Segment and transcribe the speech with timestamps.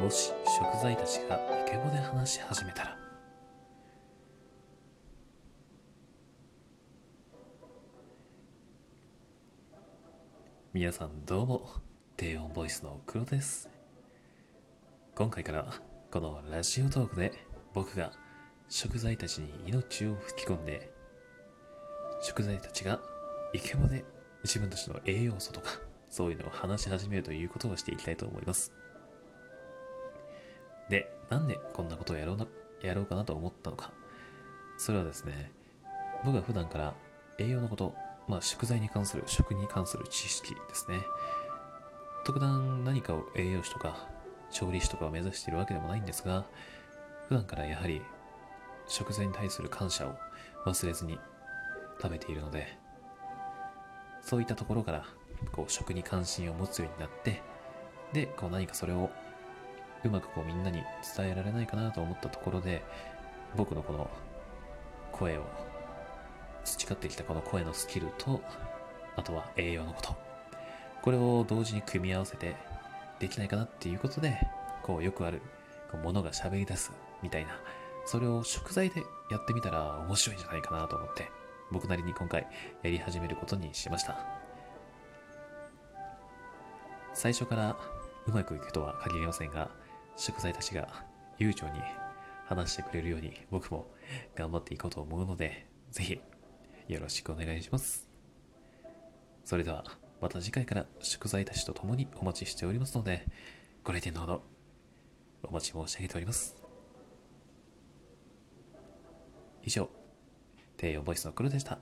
[0.00, 2.96] もし食材たちがイケボで話し始めたら。
[10.72, 11.68] 皆さんどうも
[12.16, 13.68] 低音ボイスの黒です。
[15.14, 15.66] 今回から
[16.10, 17.34] このラジオトークで
[17.74, 18.12] 僕が
[18.70, 20.90] 食材たちに命を吹き込んで
[22.22, 23.00] 食材たちが
[23.52, 24.02] イケボで
[24.44, 25.72] 自分たちの栄養素とか
[26.08, 28.72] そういうのを話し始めるということをしていきたいと思います。
[30.90, 32.46] でなんでこんなことをやろうな
[32.82, 33.90] やろうかなと思ったのか
[34.76, 35.50] それはですね
[36.24, 36.94] 僕は普段から
[37.38, 37.94] 栄養のこと
[38.30, 41.00] まあ、食材に関する、食に関する知識ですね。
[42.24, 44.06] 特段何かを栄養士とか
[44.52, 46.46] 調理師とかを目指しているわけでもないんですが、
[47.28, 48.00] 普段からやはり
[48.86, 50.14] 食材に対する感謝を
[50.64, 51.18] 忘れずに
[52.00, 52.78] 食べているので、
[54.22, 55.04] そういったところから
[55.50, 57.42] こう食に関心を持つようになって、
[58.12, 59.10] で、こう何かそれを
[60.04, 60.82] うまくこうみんなに
[61.16, 62.82] 伝えられないかなと思ったところで、
[63.56, 64.08] 僕のこの
[65.12, 65.42] 声を
[66.64, 68.40] 培ってきたこの声のスキルと、
[69.16, 70.14] あとは栄養のこと。
[71.02, 72.56] これを同時に組み合わせて
[73.18, 74.38] できないかなっていうことで、
[74.82, 75.42] こうよくある、
[75.90, 77.58] こう物が喋り出すみたいな、
[78.06, 81.30] それを食材でやってみたら面白いんじゃないかなと思って、
[81.70, 82.46] 僕なりに今回
[82.82, 84.18] やり始めることにしました。
[87.12, 87.76] 最初から
[88.26, 89.70] うまくいくとは限りませんが、
[90.20, 90.86] 食材たちが
[91.38, 91.80] 悠長に
[92.44, 93.86] 話してくれるように僕も
[94.36, 96.20] 頑張っていこうと思うので、ぜひ
[96.88, 98.06] よろしくお願いします。
[99.46, 99.82] それでは、
[100.20, 103.26] また次回から食材たちと共にお待ちしておりますので、
[103.82, 104.42] ご来店のほど
[105.42, 106.54] お待ち申し上げております。
[109.62, 109.88] 以上、
[110.76, 111.78] 低音ボイスの黒でした。